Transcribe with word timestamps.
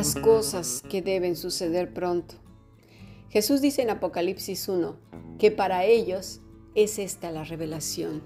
las 0.00 0.14
cosas 0.14 0.82
que 0.88 1.02
deben 1.02 1.36
suceder 1.36 1.92
pronto. 1.92 2.36
Jesús 3.28 3.60
dice 3.60 3.82
en 3.82 3.90
Apocalipsis 3.90 4.66
1 4.66 4.96
que 5.38 5.50
para 5.50 5.84
ellos 5.84 6.40
es 6.74 6.98
esta 6.98 7.30
la 7.30 7.44
revelación. 7.44 8.22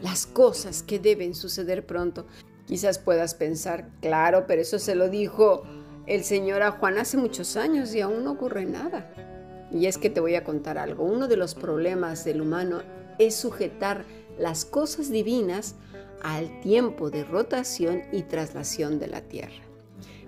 Las 0.00 0.24
cosas 0.24 0.82
que 0.82 0.98
deben 0.98 1.34
suceder 1.34 1.84
pronto. 1.84 2.24
Quizás 2.64 2.98
puedas 2.98 3.34
pensar, 3.34 3.90
claro, 4.00 4.46
pero 4.46 4.62
eso 4.62 4.78
se 4.78 4.94
lo 4.94 5.10
dijo 5.10 5.64
el 6.06 6.24
Señor 6.24 6.62
a 6.62 6.70
Juan 6.70 6.96
hace 6.96 7.18
muchos 7.18 7.58
años 7.58 7.94
y 7.94 8.00
aún 8.00 8.24
no 8.24 8.30
ocurre 8.30 8.64
nada. 8.64 9.12
Y 9.70 9.84
es 9.84 9.98
que 9.98 10.08
te 10.08 10.20
voy 10.20 10.36
a 10.36 10.44
contar 10.44 10.78
algo. 10.78 11.04
Uno 11.04 11.28
de 11.28 11.36
los 11.36 11.54
problemas 11.54 12.24
del 12.24 12.40
humano 12.40 12.80
es 13.18 13.34
sujetar 13.34 14.06
las 14.38 14.64
cosas 14.64 15.10
divinas 15.10 15.74
al 16.22 16.62
tiempo 16.62 17.10
de 17.10 17.24
rotación 17.24 18.04
y 18.10 18.22
traslación 18.22 18.98
de 18.98 19.08
la 19.08 19.20
Tierra. 19.20 19.73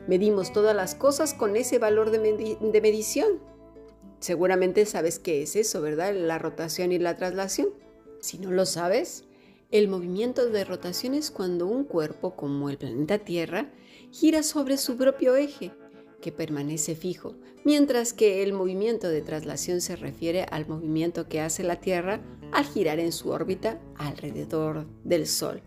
Medimos 0.07 0.53
todas 0.53 0.75
las 0.75 0.95
cosas 0.95 1.35
con 1.35 1.57
ese 1.57 1.79
valor 1.79 2.11
de, 2.11 2.81
medición. 2.81 3.41
Seguramente 4.21 4.87
sabes 4.87 5.19
qué 5.19 5.43
es 5.43 5.57
eso, 5.57 5.83
¿verdad? 5.83 6.15
La 6.15 6.39
rotación 6.39 6.93
y 6.93 6.99
la 6.99 7.17
traslación. 7.17 7.69
Si 8.21 8.39
no 8.39 8.53
lo 8.53 8.67
sabes, 8.67 9.25
el 9.71 9.89
movimiento 9.89 10.49
de 10.49 10.65
rotación 10.65 11.15
es 11.15 11.31
cuando 11.31 11.67
un 11.67 11.85
cuerpo, 11.85 12.37
como 12.37 12.71
el 12.71 12.79
planeta 12.79 13.19
Tierra, 13.19 13.73
gira 14.13 14.43
sobre 14.45 14.77
su 14.77 14.97
propio 14.97 15.35
eje, 15.35 15.73
que 16.21 16.31
permanece 16.31 16.95
fijo, 16.95 17.35
mientras 17.65 18.13
que 18.13 18.43
el 18.45 18.53
movimiento 18.53 19.09
de 19.09 19.23
traslación 19.23 19.81
se 19.81 19.97
refiere 19.97 20.45
al 20.45 20.69
movimiento 20.69 21.29
que 21.29 21.41
hace 21.41 21.65
la 21.65 21.81
Tierra 21.81 22.21
al 22.53 22.65
girar 22.65 23.01
en 23.01 23.13
su 23.13 23.31
órbita 23.31 23.81
alrededor 23.97 24.87
del 25.03 25.27
Sol. 25.27 25.63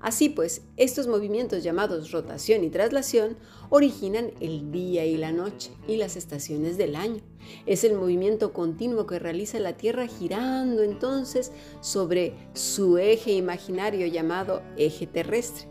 Así 0.00 0.30
pues, 0.30 0.62
estos 0.78 1.06
movimientos 1.06 1.62
llamados 1.62 2.10
rotación 2.10 2.64
y 2.64 2.70
traslación 2.70 3.36
originan 3.68 4.32
el 4.40 4.72
día 4.72 5.04
y 5.04 5.18
la 5.18 5.30
noche 5.30 5.72
y 5.86 5.96
las 5.96 6.16
estaciones 6.16 6.78
del 6.78 6.96
año. 6.96 7.20
Es 7.66 7.84
el 7.84 7.94
movimiento 7.94 8.54
continuo 8.54 9.06
que 9.06 9.18
realiza 9.18 9.60
la 9.60 9.76
Tierra 9.76 10.06
girando 10.06 10.82
entonces 10.82 11.52
sobre 11.80 12.32
su 12.54 12.96
eje 12.96 13.32
imaginario 13.32 14.06
llamado 14.06 14.62
eje 14.78 15.06
terrestre. 15.06 15.68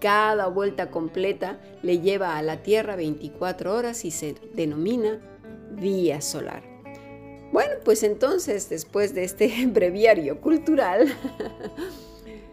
Cada 0.00 0.48
vuelta 0.48 0.90
completa 0.90 1.60
le 1.82 2.00
lleva 2.00 2.36
a 2.36 2.42
la 2.42 2.62
Tierra 2.62 2.96
24 2.96 3.74
horas 3.74 4.04
y 4.04 4.10
se 4.10 4.34
denomina 4.54 5.20
día 5.76 6.20
solar. 6.20 6.64
Bueno, 7.52 7.74
pues 7.84 8.02
entonces, 8.02 8.68
después 8.68 9.14
de 9.14 9.24
este 9.24 9.66
breviario 9.72 10.40
cultural, 10.40 11.08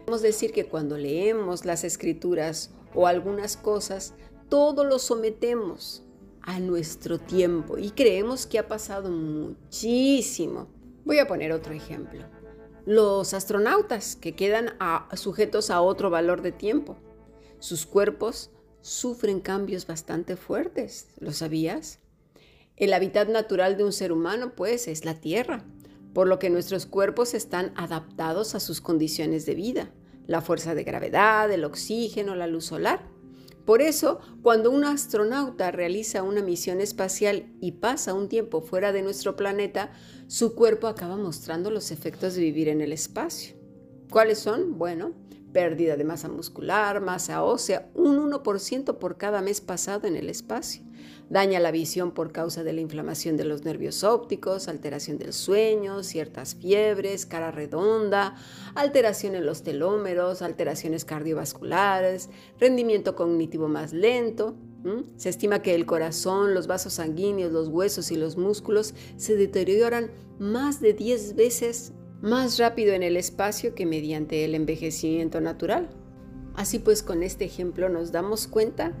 Podemos 0.06 0.22
decir 0.22 0.52
que 0.52 0.66
cuando 0.66 0.96
leemos 0.96 1.64
las 1.64 1.82
escrituras 1.82 2.70
o 2.94 3.08
algunas 3.08 3.56
cosas, 3.56 4.14
todo 4.48 4.84
lo 4.84 5.00
sometemos 5.00 6.04
a 6.42 6.60
nuestro 6.60 7.18
tiempo 7.18 7.76
y 7.76 7.90
creemos 7.90 8.46
que 8.46 8.60
ha 8.60 8.68
pasado 8.68 9.10
muchísimo. 9.10 10.68
Voy 11.04 11.18
a 11.18 11.26
poner 11.26 11.50
otro 11.50 11.74
ejemplo. 11.74 12.24
Los 12.84 13.34
astronautas 13.34 14.14
que 14.14 14.36
quedan 14.36 14.76
sujetos 15.14 15.70
a 15.70 15.80
otro 15.80 16.08
valor 16.08 16.40
de 16.40 16.52
tiempo. 16.52 16.96
Sus 17.58 17.84
cuerpos 17.84 18.52
sufren 18.82 19.40
cambios 19.40 19.88
bastante 19.88 20.36
fuertes. 20.36 21.08
¿Lo 21.18 21.32
sabías? 21.32 21.98
El 22.76 22.92
hábitat 22.92 23.28
natural 23.28 23.76
de 23.76 23.82
un 23.82 23.92
ser 23.92 24.12
humano, 24.12 24.52
pues, 24.54 24.86
es 24.86 25.04
la 25.04 25.20
Tierra 25.20 25.64
por 26.16 26.28
lo 26.28 26.38
que 26.38 26.48
nuestros 26.48 26.86
cuerpos 26.86 27.34
están 27.34 27.74
adaptados 27.76 28.54
a 28.54 28.60
sus 28.60 28.80
condiciones 28.80 29.44
de 29.44 29.54
vida, 29.54 29.90
la 30.26 30.40
fuerza 30.40 30.74
de 30.74 30.82
gravedad, 30.82 31.52
el 31.52 31.62
oxígeno, 31.62 32.34
la 32.34 32.46
luz 32.46 32.64
solar. 32.64 33.06
Por 33.66 33.82
eso, 33.82 34.20
cuando 34.40 34.70
un 34.70 34.86
astronauta 34.86 35.72
realiza 35.72 36.22
una 36.22 36.40
misión 36.40 36.80
espacial 36.80 37.52
y 37.60 37.72
pasa 37.72 38.14
un 38.14 38.30
tiempo 38.30 38.62
fuera 38.62 38.92
de 38.92 39.02
nuestro 39.02 39.36
planeta, 39.36 39.92
su 40.26 40.54
cuerpo 40.54 40.86
acaba 40.86 41.18
mostrando 41.18 41.70
los 41.70 41.90
efectos 41.90 42.34
de 42.34 42.40
vivir 42.40 42.70
en 42.70 42.80
el 42.80 42.94
espacio. 42.94 43.54
¿Cuáles 44.08 44.38
son? 44.38 44.78
Bueno, 44.78 45.12
pérdida 45.56 45.96
de 45.96 46.04
masa 46.04 46.28
muscular, 46.28 47.00
masa 47.00 47.42
ósea, 47.42 47.88
un 47.94 48.30
1% 48.30 48.98
por 48.98 49.16
cada 49.16 49.40
mes 49.40 49.62
pasado 49.62 50.06
en 50.06 50.14
el 50.14 50.28
espacio 50.28 50.82
Daña 51.28 51.58
la 51.58 51.72
visión 51.72 52.12
por 52.12 52.30
causa 52.30 52.62
de 52.62 52.72
la 52.72 52.80
inflamación 52.80 53.36
de 53.36 53.44
los 53.44 53.64
nervios 53.64 54.04
ópticos, 54.04 54.68
alteración 54.68 55.18
del 55.18 55.32
sueño, 55.32 56.04
ciertas 56.04 56.54
fiebres, 56.54 57.26
cara 57.26 57.50
redonda, 57.50 58.36
alteración 58.76 59.34
en 59.34 59.44
los 59.44 59.64
telómeros, 59.64 60.40
alteraciones 60.40 61.04
cardiovasculares, 61.04 62.30
rendimiento 62.60 63.16
cognitivo 63.16 63.66
más 63.66 63.92
lento. 63.92 64.54
Se 65.16 65.28
estima 65.28 65.62
que 65.62 65.74
el 65.74 65.84
corazón, 65.84 66.54
los 66.54 66.68
vasos 66.68 66.92
sanguíneos, 66.92 67.50
los 67.50 67.66
huesos 67.66 68.12
y 68.12 68.16
los 68.16 68.36
músculos 68.36 68.94
se 69.16 69.34
deterioran 69.34 70.12
más 70.38 70.80
de 70.80 70.92
10 70.92 71.34
veces 71.34 71.92
más 72.20 72.58
rápido 72.58 72.94
en 72.94 73.02
el 73.02 73.16
espacio 73.16 73.74
que 73.74 73.86
mediante 73.86 74.44
el 74.44 74.54
envejecimiento 74.54 75.40
natural. 75.40 75.88
Así 76.54 76.78
pues, 76.78 77.02
con 77.02 77.22
este 77.22 77.44
ejemplo 77.44 77.88
nos 77.88 78.12
damos 78.12 78.46
cuenta 78.46 78.92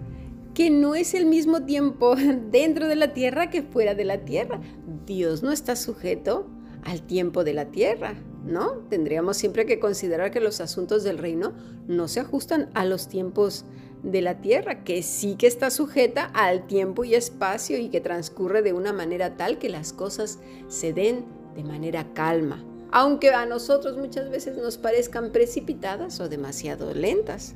que 0.54 0.70
no 0.70 0.94
es 0.94 1.14
el 1.14 1.26
mismo 1.26 1.64
tiempo 1.64 2.14
dentro 2.50 2.88
de 2.88 2.96
la 2.96 3.12
tierra 3.12 3.50
que 3.50 3.62
fuera 3.62 3.94
de 3.94 4.04
la 4.04 4.24
tierra. 4.24 4.60
Dios 5.06 5.42
no 5.42 5.52
está 5.52 5.76
sujeto 5.76 6.46
al 6.82 7.02
tiempo 7.02 7.44
de 7.44 7.52
la 7.52 7.66
tierra, 7.66 8.14
¿no? 8.44 8.72
Tendríamos 8.88 9.36
siempre 9.36 9.66
que 9.66 9.80
considerar 9.80 10.30
que 10.30 10.40
los 10.40 10.60
asuntos 10.60 11.02
del 11.02 11.18
reino 11.18 11.52
no 11.88 12.08
se 12.08 12.20
ajustan 12.20 12.70
a 12.74 12.84
los 12.84 13.08
tiempos 13.08 13.64
de 14.02 14.22
la 14.22 14.40
tierra, 14.40 14.84
que 14.84 15.02
sí 15.02 15.36
que 15.36 15.46
está 15.46 15.70
sujeta 15.70 16.30
al 16.32 16.66
tiempo 16.66 17.04
y 17.04 17.14
espacio 17.14 17.76
y 17.78 17.88
que 17.88 18.00
transcurre 18.00 18.62
de 18.62 18.72
una 18.72 18.92
manera 18.92 19.36
tal 19.36 19.58
que 19.58 19.68
las 19.68 19.92
cosas 19.92 20.38
se 20.68 20.92
den 20.92 21.24
de 21.56 21.64
manera 21.64 22.12
calma, 22.14 22.64
aunque 22.92 23.30
a 23.30 23.46
nosotros 23.46 23.96
muchas 23.96 24.30
veces 24.30 24.56
nos 24.56 24.78
parezcan 24.78 25.32
precipitadas 25.32 26.20
o 26.20 26.28
demasiado 26.28 26.94
lentas. 26.94 27.54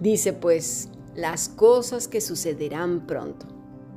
Dice 0.00 0.32
pues 0.32 0.88
las 1.14 1.48
cosas 1.48 2.08
que 2.08 2.20
sucederán 2.20 3.06
pronto. 3.06 3.46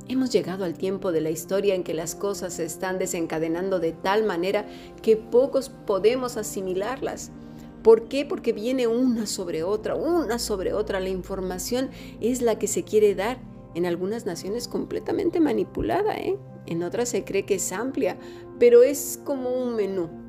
Hemos 0.08 0.30
llegado 0.30 0.64
al 0.64 0.74
tiempo 0.74 1.10
de 1.10 1.20
la 1.20 1.30
historia 1.30 1.74
en 1.74 1.82
que 1.82 1.94
las 1.94 2.14
cosas 2.14 2.54
se 2.54 2.64
están 2.64 2.98
desencadenando 2.98 3.80
de 3.80 3.92
tal 3.92 4.24
manera 4.24 4.66
que 5.02 5.16
pocos 5.16 5.68
podemos 5.68 6.36
asimilarlas. 6.36 7.32
¿Por 7.82 8.08
qué? 8.08 8.24
Porque 8.24 8.52
viene 8.52 8.86
una 8.86 9.26
sobre 9.26 9.64
otra, 9.64 9.96
una 9.96 10.38
sobre 10.38 10.72
otra. 10.72 11.00
La 11.00 11.08
información 11.08 11.90
es 12.20 12.40
la 12.40 12.58
que 12.58 12.68
se 12.68 12.84
quiere 12.84 13.14
dar. 13.14 13.38
En 13.74 13.84
algunas 13.84 14.24
naciones 14.24 14.68
completamente 14.68 15.38
manipulada, 15.38 16.16
¿eh? 16.16 16.38
en 16.64 16.82
otras 16.82 17.10
se 17.10 17.24
cree 17.24 17.44
que 17.44 17.56
es 17.56 17.72
amplia, 17.72 18.16
pero 18.58 18.82
es 18.82 19.20
como 19.22 19.50
un 19.50 19.76
menú 19.76 20.25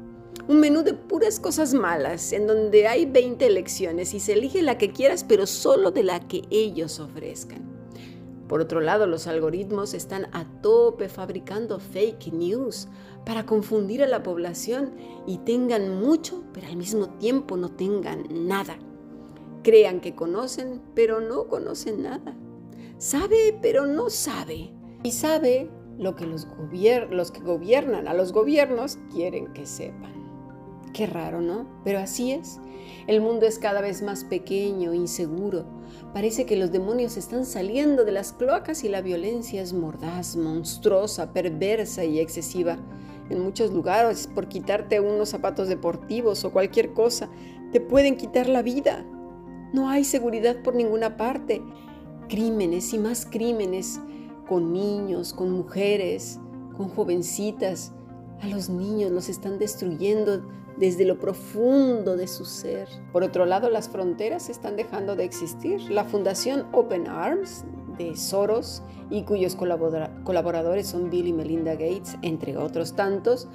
un 0.47 0.59
menú 0.59 0.83
de 0.83 0.93
puras 0.93 1.39
cosas 1.39 1.73
malas, 1.73 2.31
en 2.31 2.47
donde 2.47 2.87
hay 2.87 3.05
20 3.05 3.45
elecciones 3.45 4.13
y 4.13 4.19
se 4.19 4.33
elige 4.33 4.61
la 4.61 4.77
que 4.77 4.91
quieras, 4.91 5.23
pero 5.23 5.45
solo 5.45 5.91
de 5.91 6.03
la 6.03 6.19
que 6.27 6.43
ellos 6.49 6.99
ofrezcan. 6.99 7.77
Por 8.47 8.61
otro 8.61 8.79
lado, 8.79 9.07
los 9.07 9.27
algoritmos 9.27 9.93
están 9.93 10.27
a 10.31 10.45
tope 10.61 11.09
fabricando 11.09 11.79
fake 11.79 12.31
news 12.31 12.87
para 13.25 13.45
confundir 13.45 14.01
a 14.03 14.07
la 14.07 14.23
población 14.23 14.93
y 15.25 15.39
tengan 15.39 15.99
mucho, 15.99 16.43
pero 16.53 16.67
al 16.67 16.77
mismo 16.77 17.09
tiempo 17.17 17.57
no 17.57 17.69
tengan 17.69 18.25
nada. 18.47 18.79
Crean 19.63 19.99
que 19.99 20.15
conocen, 20.15 20.81
pero 20.95 21.19
no 21.19 21.47
conocen 21.47 22.03
nada. 22.03 22.37
Sabe, 22.97 23.57
pero 23.61 23.85
no 23.85 24.09
sabe. 24.09 24.73
Y 25.03 25.11
sabe 25.11 25.69
lo 25.97 26.15
que 26.15 26.25
los, 26.25 26.47
los 27.09 27.31
que 27.31 27.41
gobiernan 27.41 28.07
a 28.07 28.13
los 28.13 28.31
gobiernos 28.31 28.97
quieren 29.11 29.51
que 29.53 29.65
sepan. 29.65 30.26
Qué 30.93 31.05
raro, 31.05 31.41
¿no? 31.41 31.67
Pero 31.83 31.99
así 31.99 32.31
es. 32.31 32.59
El 33.07 33.21
mundo 33.21 33.45
es 33.45 33.59
cada 33.59 33.81
vez 33.81 34.01
más 34.01 34.23
pequeño, 34.23 34.93
inseguro. 34.93 35.65
Parece 36.13 36.45
que 36.45 36.57
los 36.57 36.71
demonios 36.71 37.17
están 37.17 37.45
saliendo 37.45 38.05
de 38.05 38.11
las 38.11 38.33
cloacas 38.33 38.83
y 38.83 38.89
la 38.89 39.01
violencia 39.01 39.61
es 39.61 39.73
mordaz, 39.73 40.35
monstruosa, 40.35 41.31
perversa 41.33 42.03
y 42.03 42.19
excesiva. 42.19 42.77
En 43.29 43.41
muchos 43.41 43.71
lugares, 43.71 44.27
por 44.27 44.47
quitarte 44.47 44.99
unos 44.99 45.29
zapatos 45.29 45.67
deportivos 45.67 46.43
o 46.45 46.51
cualquier 46.51 46.93
cosa, 46.93 47.29
te 47.71 47.81
pueden 47.81 48.15
quitar 48.15 48.47
la 48.47 48.61
vida. 48.61 49.05
No 49.73 49.89
hay 49.89 50.03
seguridad 50.03 50.61
por 50.63 50.75
ninguna 50.75 51.17
parte. 51.17 51.61
Crímenes 52.29 52.93
y 52.93 52.99
más 52.99 53.25
crímenes, 53.25 53.99
con 54.47 54.71
niños, 54.71 55.33
con 55.33 55.51
mujeres, 55.51 56.39
con 56.75 56.89
jovencitas. 56.89 57.93
A 58.41 58.47
los 58.47 58.69
niños 58.69 59.11
los 59.11 59.29
están 59.29 59.57
destruyendo 59.57 60.43
desde 60.77 61.05
lo 61.05 61.19
profundo 61.19 62.15
de 62.15 62.27
su 62.27 62.45
ser. 62.45 62.87
Por 63.11 63.23
otro 63.23 63.45
lado, 63.45 63.69
las 63.69 63.89
fronteras 63.89 64.49
están 64.49 64.75
dejando 64.75 65.15
de 65.15 65.23
existir. 65.23 65.81
La 65.89 66.05
Fundación 66.05 66.67
Open 66.71 67.07
Arms 67.07 67.65
de 67.97 68.15
Soros 68.15 68.83
y 69.09 69.23
cuyos 69.23 69.55
colaboradores 69.55 70.87
son 70.87 71.09
Bill 71.09 71.27
y 71.27 71.33
Melinda 71.33 71.71
Gates, 71.73 72.15
entre 72.21 72.57
otros 72.57 72.95
tantos, 72.95 73.47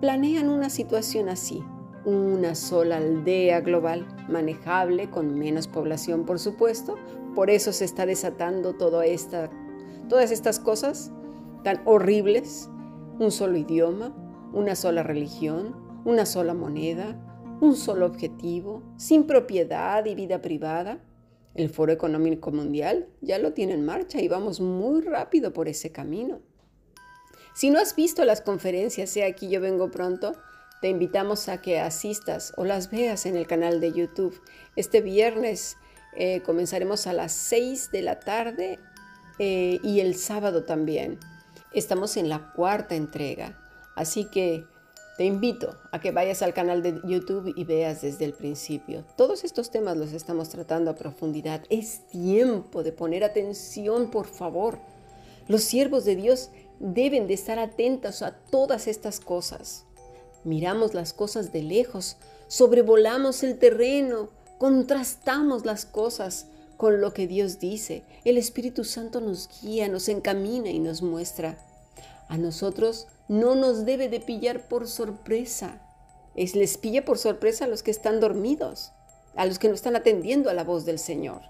planean 0.00 0.50
una 0.50 0.68
situación 0.68 1.28
así. 1.28 1.64
Una 2.04 2.54
sola 2.54 2.98
aldea 2.98 3.60
global, 3.60 4.06
manejable, 4.28 5.10
con 5.10 5.34
menos 5.38 5.68
población 5.68 6.24
por 6.24 6.38
supuesto. 6.38 6.96
Por 7.34 7.50
eso 7.50 7.72
se 7.72 7.84
está 7.84 8.06
desatando 8.06 8.74
toda 8.74 9.06
esta 9.06 9.50
todas 10.08 10.30
estas 10.30 10.58
cosas 10.58 11.12
tan 11.62 11.82
horribles, 11.84 12.70
un 13.18 13.30
solo 13.32 13.56
idioma, 13.56 14.14
una 14.52 14.74
sola 14.74 15.02
religión, 15.02 15.74
una 16.04 16.24
sola 16.24 16.54
moneda, 16.54 17.16
un 17.60 17.74
solo 17.76 18.06
objetivo, 18.06 18.82
sin 18.96 19.26
propiedad 19.26 20.04
y 20.06 20.14
vida 20.14 20.40
privada. 20.40 21.04
El 21.54 21.70
Foro 21.70 21.92
Económico 21.92 22.52
Mundial 22.52 23.08
ya 23.20 23.38
lo 23.38 23.52
tiene 23.52 23.74
en 23.74 23.84
marcha 23.84 24.20
y 24.20 24.28
vamos 24.28 24.60
muy 24.60 25.00
rápido 25.00 25.52
por 25.52 25.68
ese 25.68 25.90
camino. 25.90 26.40
Si 27.54 27.70
no 27.70 27.80
has 27.80 27.96
visto 27.96 28.24
las 28.24 28.40
conferencias, 28.40 29.10
sea 29.10 29.26
aquí 29.26 29.48
yo 29.48 29.60
vengo 29.60 29.90
pronto, 29.90 30.34
te 30.80 30.88
invitamos 30.88 31.48
a 31.48 31.60
que 31.60 31.80
asistas 31.80 32.52
o 32.56 32.64
las 32.64 32.90
veas 32.90 33.26
en 33.26 33.36
el 33.36 33.48
canal 33.48 33.80
de 33.80 33.92
YouTube. 33.92 34.40
Este 34.76 35.00
viernes 35.00 35.76
eh, 36.16 36.40
comenzaremos 36.46 37.08
a 37.08 37.12
las 37.12 37.32
6 37.32 37.90
de 37.90 38.02
la 38.02 38.20
tarde 38.20 38.78
eh, 39.40 39.80
y 39.82 39.98
el 39.98 40.14
sábado 40.14 40.62
también. 40.62 41.18
Estamos 41.72 42.16
en 42.16 42.30
la 42.30 42.52
cuarta 42.52 42.94
entrega, 42.94 43.58
así 43.94 44.24
que 44.24 44.64
te 45.18 45.24
invito 45.24 45.76
a 45.92 46.00
que 46.00 46.12
vayas 46.12 46.40
al 46.40 46.54
canal 46.54 46.82
de 46.82 47.00
YouTube 47.04 47.52
y 47.54 47.64
veas 47.64 48.00
desde 48.00 48.24
el 48.24 48.32
principio. 48.32 49.04
Todos 49.16 49.44
estos 49.44 49.70
temas 49.70 49.96
los 49.96 50.12
estamos 50.12 50.48
tratando 50.48 50.90
a 50.90 50.94
profundidad. 50.94 51.62
Es 51.68 52.06
tiempo 52.06 52.82
de 52.82 52.92
poner 52.92 53.22
atención, 53.22 54.10
por 54.10 54.26
favor. 54.26 54.78
Los 55.46 55.62
siervos 55.62 56.06
de 56.06 56.16
Dios 56.16 56.50
deben 56.78 57.26
de 57.26 57.34
estar 57.34 57.58
atentos 57.58 58.22
a 58.22 58.32
todas 58.32 58.86
estas 58.86 59.20
cosas. 59.20 59.84
Miramos 60.44 60.94
las 60.94 61.12
cosas 61.12 61.52
de 61.52 61.62
lejos, 61.62 62.16
sobrevolamos 62.46 63.42
el 63.42 63.58
terreno, 63.58 64.30
contrastamos 64.56 65.66
las 65.66 65.84
cosas 65.84 66.46
con 66.78 67.00
lo 67.02 67.12
que 67.12 67.26
Dios 67.26 67.58
dice. 67.58 68.04
El 68.24 68.38
Espíritu 68.38 68.84
Santo 68.84 69.20
nos 69.20 69.50
guía, 69.60 69.88
nos 69.88 70.08
encamina 70.08 70.70
y 70.70 70.78
nos 70.78 71.02
muestra. 71.02 71.58
A 72.28 72.38
nosotros 72.38 73.08
no 73.26 73.56
nos 73.56 73.84
debe 73.84 74.08
de 74.08 74.20
pillar 74.20 74.68
por 74.68 74.86
sorpresa. 74.86 75.82
Es, 76.36 76.54
les 76.54 76.78
pilla 76.78 77.04
por 77.04 77.18
sorpresa 77.18 77.64
a 77.64 77.68
los 77.68 77.82
que 77.82 77.90
están 77.90 78.20
dormidos, 78.20 78.92
a 79.34 79.44
los 79.44 79.58
que 79.58 79.68
no 79.68 79.74
están 79.74 79.96
atendiendo 79.96 80.50
a 80.50 80.54
la 80.54 80.62
voz 80.62 80.84
del 80.86 81.00
Señor. 81.00 81.42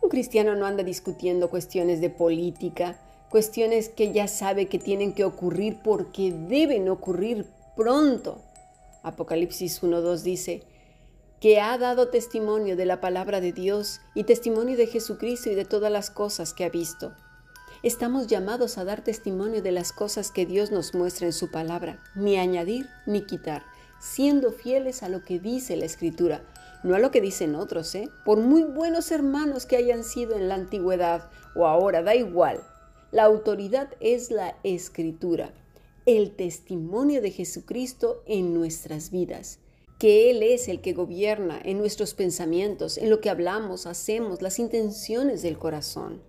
Un 0.00 0.08
cristiano 0.08 0.54
no 0.54 0.64
anda 0.64 0.84
discutiendo 0.84 1.50
cuestiones 1.50 2.00
de 2.00 2.10
política, 2.10 3.00
cuestiones 3.30 3.88
que 3.88 4.12
ya 4.12 4.28
sabe 4.28 4.66
que 4.66 4.78
tienen 4.78 5.12
que 5.12 5.24
ocurrir 5.24 5.80
porque 5.82 6.30
deben 6.30 6.88
ocurrir 6.88 7.50
pronto. 7.74 8.42
Apocalipsis 9.02 9.82
1.2 9.82 10.20
dice, 10.22 10.62
que 11.42 11.60
ha 11.60 11.76
dado 11.76 12.06
testimonio 12.06 12.76
de 12.76 12.86
la 12.86 13.00
palabra 13.00 13.40
de 13.40 13.52
Dios 13.52 14.00
y 14.14 14.22
testimonio 14.22 14.76
de 14.76 14.86
Jesucristo 14.86 15.50
y 15.50 15.56
de 15.56 15.64
todas 15.64 15.90
las 15.90 16.08
cosas 16.08 16.54
que 16.54 16.64
ha 16.64 16.68
visto. 16.68 17.16
Estamos 17.82 18.28
llamados 18.28 18.78
a 18.78 18.84
dar 18.84 19.02
testimonio 19.02 19.60
de 19.60 19.72
las 19.72 19.92
cosas 19.92 20.30
que 20.30 20.46
Dios 20.46 20.70
nos 20.70 20.94
muestra 20.94 21.26
en 21.26 21.32
su 21.32 21.50
palabra, 21.50 22.00
ni 22.14 22.36
añadir 22.36 22.88
ni 23.06 23.22
quitar, 23.22 23.64
siendo 23.98 24.52
fieles 24.52 25.02
a 25.02 25.08
lo 25.08 25.24
que 25.24 25.40
dice 25.40 25.76
la 25.76 25.84
Escritura, 25.84 26.44
no 26.84 26.94
a 26.94 27.00
lo 27.00 27.10
que 27.10 27.20
dicen 27.20 27.56
otros, 27.56 27.92
¿eh? 27.96 28.08
Por 28.24 28.38
muy 28.38 28.62
buenos 28.62 29.10
hermanos 29.10 29.66
que 29.66 29.74
hayan 29.74 30.04
sido 30.04 30.36
en 30.36 30.48
la 30.48 30.54
antigüedad 30.54 31.28
o 31.56 31.66
ahora, 31.66 32.04
da 32.04 32.14
igual. 32.14 32.62
La 33.10 33.24
autoridad 33.24 33.88
es 33.98 34.30
la 34.30 34.56
Escritura, 34.62 35.52
el 36.06 36.36
testimonio 36.36 37.20
de 37.20 37.32
Jesucristo 37.32 38.22
en 38.26 38.54
nuestras 38.54 39.10
vidas 39.10 39.58
que 40.02 40.30
Él 40.30 40.42
es 40.42 40.66
el 40.66 40.80
que 40.80 40.94
gobierna 40.94 41.60
en 41.64 41.78
nuestros 41.78 42.12
pensamientos, 42.14 42.98
en 42.98 43.08
lo 43.08 43.20
que 43.20 43.30
hablamos, 43.30 43.86
hacemos, 43.86 44.42
las 44.42 44.58
intenciones 44.58 45.42
del 45.42 45.58
corazón. 45.58 46.20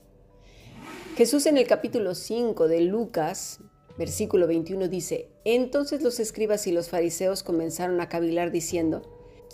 Jesús 1.18 1.48
en 1.48 1.58
el 1.58 1.66
capítulo 1.66 2.14
5 2.14 2.68
de 2.68 2.82
Lucas, 2.82 3.62
versículo 3.98 4.46
21 4.46 4.90
dice, 4.90 5.32
entonces 5.44 6.04
los 6.04 6.20
escribas 6.20 6.68
y 6.68 6.72
los 6.72 6.90
fariseos 6.90 7.42
comenzaron 7.42 8.00
a 8.00 8.10
cavilar 8.10 8.52
diciendo, 8.52 9.02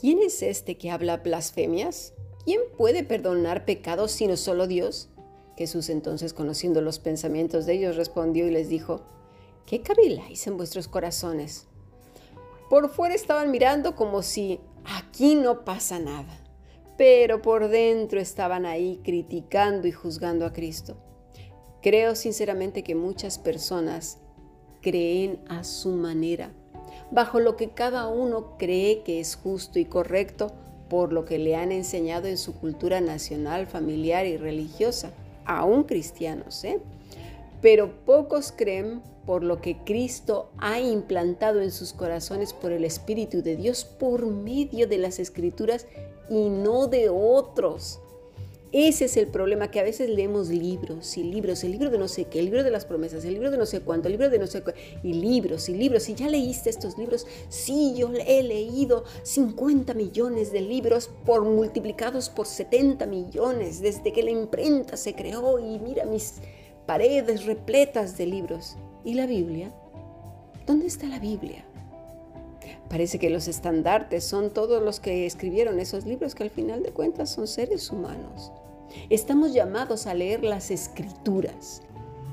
¿quién 0.02 0.22
es 0.22 0.42
este 0.42 0.78
que 0.78 0.92
habla 0.92 1.16
blasfemias? 1.16 2.14
¿Quién 2.44 2.60
puede 2.78 3.06
perdonar 3.06 3.64
pecados 3.64 4.12
sino 4.12 4.36
solo 4.36 4.68
Dios? 4.68 5.08
Jesús 5.56 5.88
entonces, 5.88 6.34
conociendo 6.34 6.82
los 6.82 7.00
pensamientos 7.00 7.66
de 7.66 7.76
ellos, 7.76 7.96
respondió 7.96 8.46
y 8.50 8.52
les 8.52 8.68
dijo, 8.68 9.00
¿qué 9.66 9.82
caviláis 9.82 10.46
en 10.46 10.58
vuestros 10.58 10.90
corazones? 10.90 11.69
Por 12.70 12.90
fuera 12.90 13.16
estaban 13.16 13.50
mirando 13.50 13.96
como 13.96 14.22
si 14.22 14.60
aquí 14.86 15.36
no 15.36 15.66
pasa 15.66 16.00
nada, 16.00 16.40
pero 16.98 17.42
por 17.42 17.68
dentro 17.70 18.20
estaban 18.20 18.66
ahí 18.66 19.00
criticando 19.04 19.88
y 19.88 19.92
juzgando 19.92 20.46
a 20.46 20.54
Cristo. 20.54 20.98
Creo 21.82 22.16
sinceramente 22.16 22.84
que 22.84 22.94
muchas 22.94 23.40
personas 23.40 24.20
creen 24.82 25.40
a 25.48 25.64
su 25.64 25.90
manera, 25.90 26.52
bajo 27.10 27.40
lo 27.40 27.56
que 27.56 27.72
cada 27.72 28.08
uno 28.08 28.58
cree 28.58 29.02
que 29.04 29.20
es 29.20 29.36
justo 29.36 29.80
y 29.80 29.86
correcto 29.86 30.52
por 30.90 31.14
lo 31.14 31.26
que 31.26 31.38
le 31.38 31.56
han 31.56 31.72
enseñado 31.72 32.28
en 32.28 32.38
su 32.38 32.54
cultura 32.56 33.02
nacional, 33.02 33.68
familiar 33.68 34.26
y 34.26 34.38
religiosa, 34.38 35.12
aún 35.46 35.84
cristianos, 35.84 36.64
¿eh? 36.64 36.80
Pero 37.62 38.06
pocos 38.06 38.54
creen 38.56 39.02
por 39.26 39.44
lo 39.44 39.62
que 39.62 39.78
Cristo 39.84 40.50
ha 40.58 40.80
implantado 40.80 41.62
en 41.62 41.72
sus 41.72 41.94
corazones 41.94 42.54
por 42.54 42.72
el 42.72 42.84
Espíritu 42.84 43.44
de 43.44 43.56
Dios 43.56 43.84
por 43.86 44.26
medio 44.26 44.88
de 44.88 44.98
las 44.98 45.20
Escrituras 45.20 45.86
y 46.30 46.50
no 46.50 46.88
de 46.88 47.10
otros. 47.10 48.00
Ese 48.72 49.06
es 49.06 49.18
el 49.18 49.26
problema, 49.28 49.72
que 49.72 49.80
a 49.80 49.84
veces 49.84 50.12
leemos 50.12 50.50
libros 50.50 51.18
y 51.18 51.24
libros, 51.24 51.64
el 51.64 51.72
libro 51.72 51.90
de 51.90 51.98
no 51.98 52.08
sé 52.08 52.26
qué, 52.26 52.38
el 52.38 52.46
libro 52.46 52.64
de 52.64 52.70
las 52.70 52.86
promesas, 52.86 53.26
el 53.26 53.34
libro 53.34 53.50
de 53.50 53.58
no 53.58 53.66
sé 53.66 53.82
cuánto, 53.82 54.08
el 54.08 54.12
libro 54.12 54.30
de 54.30 54.38
no 54.38 54.46
sé 54.46 54.62
qué, 54.62 54.76
y 55.02 55.14
libros 55.14 55.70
y 55.70 55.74
libros. 55.74 56.08
¿Y 56.08 56.14
ya 56.14 56.30
leíste 56.30 56.70
estos 56.70 56.96
libros? 56.96 57.26
Sí, 57.50 57.96
yo 57.98 58.12
he 58.28 58.44
leído 58.44 59.06
50 59.24 59.96
millones 59.96 60.52
de 60.52 60.62
libros 60.62 61.10
por 61.26 61.46
multiplicados 61.46 62.30
por 62.30 62.46
70 62.46 63.08
millones 63.08 63.82
desde 63.82 64.14
que 64.14 64.22
la 64.22 64.30
imprenta 64.30 64.98
se 64.98 65.16
creó 65.16 65.58
y 65.58 65.80
mira 65.80 66.06
mis 66.06 66.36
paredes 66.90 67.46
repletas 67.46 68.18
de 68.18 68.26
libros. 68.26 68.76
¿Y 69.06 69.14
la 69.14 69.28
Biblia? 69.28 69.72
¿Dónde 70.66 70.88
está 70.88 71.06
la 71.06 71.20
Biblia? 71.20 71.64
Parece 72.90 73.20
que 73.20 73.30
los 73.30 73.48
estandartes 73.48 74.24
son 74.24 74.50
todos 74.50 74.82
los 74.82 75.00
que 75.00 75.28
escribieron 75.28 75.80
esos 75.80 76.08
libros 76.08 76.34
que 76.34 76.42
al 76.42 76.50
final 76.50 76.82
de 76.82 76.92
cuentas 76.92 77.30
son 77.30 77.46
seres 77.46 77.92
humanos. 77.92 78.52
Estamos 79.12 79.54
llamados 79.54 80.08
a 80.08 80.16
leer 80.16 80.44
las 80.44 80.72
escrituras, 80.72 81.84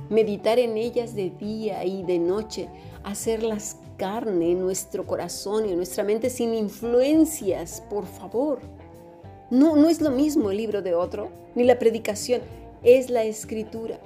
meditar 0.09 0.59
en 0.59 0.78
ellas 0.78 1.14
de 1.14 1.28
día 1.28 1.85
y 1.85 2.02
de 2.04 2.19
noche, 2.19 2.71
hacerlas 3.04 3.76
carne 3.99 4.52
en 4.52 4.61
nuestro 4.61 5.07
corazón 5.07 5.66
y 5.66 5.73
en 5.73 5.76
nuestra 5.76 6.02
mente 6.02 6.30
sin 6.30 6.54
influencias, 6.54 7.83
por 7.90 8.07
favor. 8.07 8.61
No, 9.50 9.76
no 9.76 9.90
es 9.90 10.00
lo 10.00 10.12
mismo 10.12 10.50
el 10.50 10.57
libro 10.57 10.80
de 10.80 10.95
otro, 10.95 11.28
ni 11.54 11.64
la 11.64 11.78
predicación, 11.78 12.40
es 12.83 13.11
la 13.11 13.25
escritura. 13.25 14.00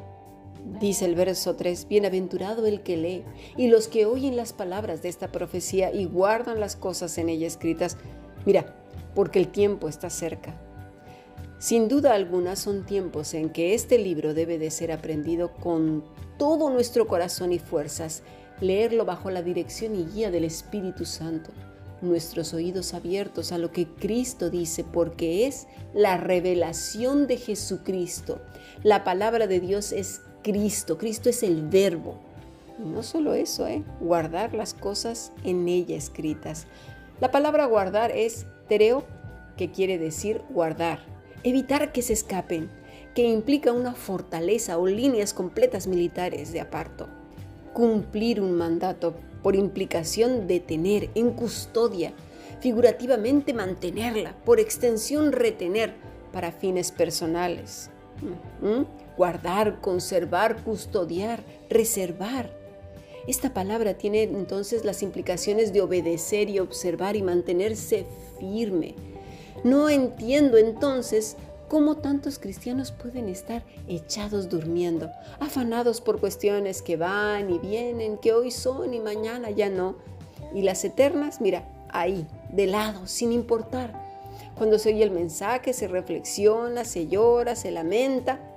Dice 0.81 1.05
el 1.05 1.14
verso 1.14 1.57
3, 1.57 1.88
Bienaventurado 1.88 2.67
el 2.67 2.83
que 2.83 2.97
lee 2.97 3.25
y 3.57 3.69
los 3.69 3.88
que 3.88 4.07
oyen 4.07 4.37
las 4.37 4.52
palabras 4.52 5.02
de 5.02 5.09
esta 5.09 5.31
profecía 5.31 5.93
y 5.93 6.07
guardan 6.07 6.61
las 6.61 6.76
cosas 6.76 7.19
en 7.19 7.29
ella 7.29 7.47
escritas. 7.47 7.97
Mira, 8.47 8.76
porque 9.14 9.38
el 9.38 9.49
tiempo 9.49 9.88
está 9.88 10.11
cerca. 10.11 10.59
Sin 11.59 11.88
duda 11.88 12.14
alguna 12.14 12.57
son 12.57 12.87
tiempos 12.87 13.35
en 13.35 13.50
que 13.50 13.75
este 13.75 13.99
libro 13.99 14.33
debe 14.33 14.59
de 14.59 14.71
ser 14.71 14.93
aprendido 14.93 15.52
con 15.57 16.05
todo 16.38 16.71
nuestro 16.71 17.07
corazón 17.07 17.52
y 17.52 17.59
fuerzas, 17.59 18.23
leerlo 18.62 19.05
bajo 19.05 19.31
la 19.31 19.43
dirección 19.43 19.95
y 19.95 20.07
guía 20.07 20.31
del 20.31 20.45
Espíritu 20.45 21.05
Santo, 21.05 21.50
nuestros 22.00 22.55
oídos 22.55 22.95
abiertos 22.95 23.52
a 23.52 23.59
lo 23.59 23.73
que 23.73 23.87
Cristo 23.87 24.49
dice, 24.49 24.85
porque 24.85 25.47
es 25.47 25.67
la 25.93 26.17
revelación 26.17 27.26
de 27.26 27.37
Jesucristo. 27.37 28.40
La 28.83 29.05
palabra 29.05 29.47
de 29.47 29.61
Dios 29.61 29.93
es 29.93 30.23
Cristo. 30.43 30.99
Cristo 30.99 31.29
es 31.29 31.43
el 31.43 31.63
verbo. 31.69 32.17
Y 32.79 32.89
no 32.89 33.03
solo 33.03 33.35
eso, 33.35 33.67
¿eh? 33.67 33.85
guardar 34.01 34.55
las 34.55 34.75
cosas 34.75 35.33
en 35.45 35.69
ella 35.69 35.97
escritas. 35.97 36.67
La 37.21 37.31
palabra 37.31 37.67
guardar 37.67 38.11
es 38.11 38.47
tereo, 38.69 39.05
que 39.57 39.71
quiere 39.71 39.99
decir 39.99 40.41
guardar. 40.49 41.01
Evitar 41.43 41.93
que 41.93 42.03
se 42.03 42.15
escapen, 42.15 42.71
que 43.15 43.29
implica 43.29 43.73
una 43.73 43.95
fortaleza 43.95 44.79
o 44.79 44.87
líneas 44.87 45.35
completas 45.35 45.87
militares 45.87 46.53
de 46.53 46.61
aparto. 46.61 47.09
Cumplir 47.75 48.41
un 48.41 48.53
mandato 48.53 49.15
por 49.43 49.57
implicación 49.57 50.47
de 50.47 50.61
tener 50.61 51.11
en 51.15 51.33
custodia, 51.33 52.13
figurativamente 52.61 53.53
mantenerla, 53.53 54.35
por 54.45 54.61
extensión 54.61 55.33
retener 55.33 55.95
para 56.33 56.53
fines 56.53 56.93
personales. 56.93 57.91
Guardar, 59.21 59.83
conservar, 59.83 60.65
custodiar, 60.65 61.45
reservar. 61.69 62.50
Esta 63.29 63.53
palabra 63.53 63.93
tiene 63.93 64.23
entonces 64.23 64.83
las 64.83 65.03
implicaciones 65.03 65.75
de 65.75 65.83
obedecer 65.83 66.49
y 66.49 66.59
observar 66.59 67.17
y 67.17 67.23
mantenerse 67.23 68.07
firme. 68.39 68.95
No 69.62 69.91
entiendo 69.91 70.57
entonces 70.57 71.37
¿Cómo 71.69 71.99
tantos 71.99 72.41
cristianos 72.41 72.91
pueden 72.91 73.29
estar 73.29 73.62
echados 73.87 74.49
durmiendo, 74.49 75.09
afanados 75.39 76.00
por 76.00 76.19
cuestiones 76.19 76.83
que 76.83 76.97
van 76.97 77.49
y 77.49 77.61
vienen, 77.61 78.19
que 78.19 78.33
hoy 78.33 78.50
son 78.50 78.93
y 78.93 78.99
mañana 78.99 79.50
ya 79.50 79.69
no? 79.69 79.95
Y 80.53 80.62
las 80.62 80.85
eternas, 80.85 81.41
mira, 81.41 81.62
ahí, 81.91 82.27
de 82.50 82.67
lado, 82.67 83.07
sin 83.07 83.31
importar. 83.31 83.93
Cuando 84.59 84.81
se 84.81 84.89
oye 84.89 85.05
el 85.05 85.12
mensaje, 85.12 85.73
se 85.73 85.87
reflexiona, 85.87 86.85
se 86.85 87.07
llora, 87.07 87.55
se 87.55 87.71
lamenta, 87.71 88.50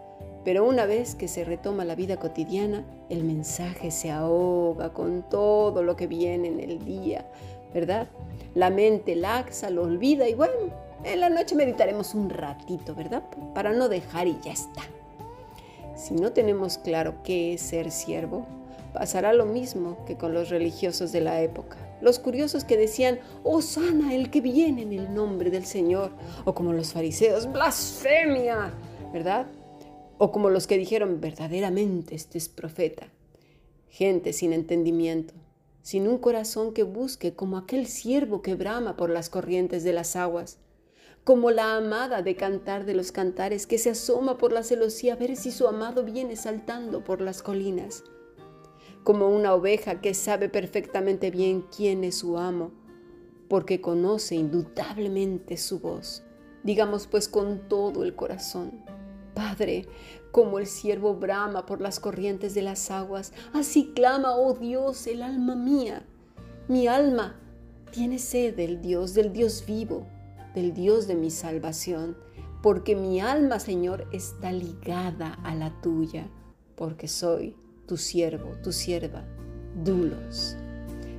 pero 0.44 0.66
una 0.68 0.86
vez 0.86 1.16
que 1.16 1.28
se 1.28 1.46
retoma 1.46 1.86
la 1.86 1.96
vida 1.96 2.18
cotidiana, 2.18 2.84
el 3.10 3.24
mensaje 3.24 3.92
se 3.92 4.12
ahoga 4.12 4.94
con 4.94 5.24
todo 5.30 5.84
lo 5.84 5.96
que 5.96 6.08
viene 6.08 6.50
en 6.50 6.60
el 6.60 6.84
día, 6.84 7.26
¿verdad? 7.74 8.08
La 8.56 8.70
mente 8.70 9.16
laxa 9.16 9.70
lo 9.70 9.84
olvida 9.84 10.28
y 10.28 10.34
bueno, 10.34 10.54
en 11.04 11.20
la 11.20 11.30
noche 11.30 11.56
meditaremos 11.56 12.14
un 12.14 12.30
ratito, 12.30 12.94
¿verdad? 12.94 13.24
Para 13.54 13.74
no 13.74 13.90
dejar 13.90 14.28
y 14.28 14.38
ya 14.44 14.52
está. 14.52 14.84
Si 15.96 16.14
no 16.14 16.32
tenemos 16.32 16.78
claro 16.78 17.16
qué 17.24 17.54
es 17.54 17.62
ser 17.62 17.92
siervo, 17.92 18.46
pasará 18.94 19.34
lo 19.34 19.46
mismo 19.46 19.98
que 20.06 20.18
con 20.18 20.34
los 20.34 20.50
religiosos 20.50 21.12
de 21.12 21.22
la 21.22 21.42
época. 21.42 21.78
Los 22.02 22.20
curiosos 22.20 22.66
que 22.66 22.78
decían, 22.78 23.20
oh 23.44 23.62
sana 23.62 24.14
el 24.14 24.30
que 24.30 24.42
viene 24.42 24.82
en 24.82 24.92
el 24.92 25.14
nombre 25.14 25.50
del 25.50 25.66
Señor. 25.66 26.12
O 26.44 26.54
como 26.54 26.74
los 26.74 26.92
fariseos, 26.92 27.52
blasfemia, 27.52 28.74
¿verdad? 29.14 29.46
O 30.18 30.32
como 30.32 30.50
los 30.50 30.68
que 30.68 30.78
dijeron, 30.78 31.20
verdaderamente 31.22 32.16
este 32.16 32.38
es 32.38 32.50
profeta. 32.50 33.08
Gente 33.90 34.34
sin 34.34 34.54
entendimiento, 34.54 35.34
sin 35.82 36.08
un 36.08 36.18
corazón 36.18 36.74
que 36.74 36.84
busque 36.84 37.34
como 37.34 37.58
aquel 37.58 37.88
siervo 37.88 38.42
que 38.42 38.56
brama 38.56 38.96
por 38.96 39.10
las 39.10 39.30
corrientes 39.30 39.84
de 39.84 39.94
las 39.94 40.16
aguas, 40.16 40.58
como 41.24 41.52
la 41.52 41.76
amada 41.76 42.22
de 42.22 42.36
cantar 42.36 42.86
de 42.86 42.94
los 42.94 43.12
cantares 43.12 43.66
que 43.66 43.78
se 43.78 43.92
asoma 43.92 44.38
por 44.38 44.52
la 44.52 44.64
celosía 44.64 45.14
a 45.14 45.18
ver 45.18 45.36
si 45.36 45.52
su 45.52 45.68
amado 45.68 46.04
viene 46.04 46.36
saltando 46.36 47.04
por 47.04 47.22
las 47.22 47.42
colinas, 47.42 48.04
como 49.04 49.30
una 49.30 49.54
oveja 49.54 50.02
que 50.02 50.14
sabe 50.14 50.50
perfectamente 50.50 51.32
bien 51.32 51.66
quién 51.76 52.04
es 52.04 52.16
su 52.16 52.38
amo, 52.38 52.72
porque 53.48 53.82
conoce 53.82 54.36
indudablemente 54.36 55.58
su 55.58 55.80
voz. 55.80 56.24
Digamos 56.64 57.08
pues 57.08 57.28
con 57.28 57.68
todo 57.68 58.04
el 58.04 58.16
corazón, 58.16 58.84
Padre, 59.34 59.88
como 60.32 60.60
el 60.60 60.68
siervo 60.68 61.16
brama 61.16 61.66
por 61.66 61.82
las 61.82 62.00
corrientes 62.00 62.54
de 62.54 62.62
las 62.62 62.92
aguas, 62.92 63.34
así 63.54 63.92
clama, 63.96 64.36
oh 64.36 64.54
Dios, 64.54 65.08
el 65.08 65.22
alma 65.22 65.56
mía. 65.56 66.06
Mi 66.68 66.88
alma 66.88 67.40
tiene 67.92 68.20
sed 68.20 68.56
del 68.56 68.82
Dios, 68.82 69.14
del 69.14 69.34
Dios 69.34 69.64
vivo, 69.68 70.08
del 70.56 70.74
Dios 70.74 71.08
de 71.08 71.16
mi 71.16 71.30
salvación, 71.30 72.18
porque 72.62 72.96
mi 72.96 73.20
alma, 73.20 73.60
Señor, 73.60 74.08
está 74.14 74.52
ligada 74.52 75.34
a 75.44 75.54
la 75.54 75.82
tuya, 75.82 76.30
porque 76.76 77.08
soy 77.08 77.56
tu 77.88 77.98
siervo, 77.98 78.56
tu 78.64 78.72
sierva, 78.72 79.26
dulos. 79.84 80.56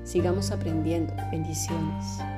Sigamos 0.05 0.51
aprendiendo. 0.51 1.15
Bendiciones. 1.31 2.34